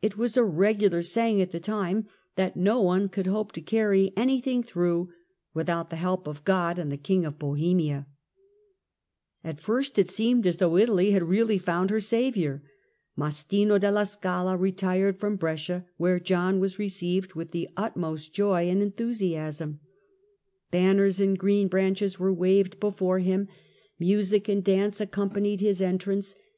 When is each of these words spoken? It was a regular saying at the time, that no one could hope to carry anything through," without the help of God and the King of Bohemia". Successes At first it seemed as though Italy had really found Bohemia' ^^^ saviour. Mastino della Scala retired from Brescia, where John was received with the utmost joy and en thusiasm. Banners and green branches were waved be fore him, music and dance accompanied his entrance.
It 0.00 0.16
was 0.16 0.38
a 0.38 0.42
regular 0.42 1.02
saying 1.02 1.42
at 1.42 1.52
the 1.52 1.60
time, 1.60 2.06
that 2.36 2.56
no 2.56 2.80
one 2.80 3.08
could 3.08 3.26
hope 3.26 3.52
to 3.52 3.60
carry 3.60 4.10
anything 4.16 4.62
through," 4.62 5.10
without 5.52 5.90
the 5.90 5.96
help 5.96 6.26
of 6.26 6.46
God 6.46 6.78
and 6.78 6.90
the 6.90 6.96
King 6.96 7.26
of 7.26 7.38
Bohemia". 7.38 8.06
Successes 9.42 9.58
At 9.58 9.60
first 9.60 9.98
it 9.98 10.08
seemed 10.08 10.46
as 10.46 10.56
though 10.56 10.78
Italy 10.78 11.10
had 11.10 11.24
really 11.24 11.58
found 11.58 11.90
Bohemia' 11.90 12.00
^^^ 12.02 12.04
saviour. 12.06 12.62
Mastino 13.18 13.78
della 13.78 14.06
Scala 14.06 14.56
retired 14.56 15.20
from 15.20 15.36
Brescia, 15.36 15.84
where 15.98 16.18
John 16.18 16.58
was 16.58 16.78
received 16.78 17.34
with 17.34 17.50
the 17.50 17.68
utmost 17.76 18.32
joy 18.32 18.66
and 18.70 18.80
en 18.80 18.92
thusiasm. 18.92 19.80
Banners 20.70 21.20
and 21.20 21.38
green 21.38 21.68
branches 21.68 22.18
were 22.18 22.32
waved 22.32 22.80
be 22.80 22.90
fore 22.92 23.18
him, 23.18 23.46
music 23.98 24.48
and 24.48 24.64
dance 24.64 25.02
accompanied 25.02 25.60
his 25.60 25.82
entrance. 25.82 26.34